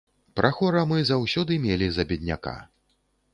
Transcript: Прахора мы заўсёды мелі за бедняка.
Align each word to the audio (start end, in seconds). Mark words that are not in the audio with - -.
Прахора 0.39 0.81
мы 0.91 0.97
заўсёды 1.09 1.59
мелі 1.67 1.91
за 1.99 2.07
бедняка. 2.13 2.55